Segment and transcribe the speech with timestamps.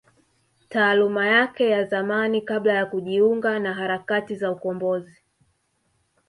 [0.69, 5.17] Taaluma yake ya zamani kabla ya kujiunga na harakati za ukombozi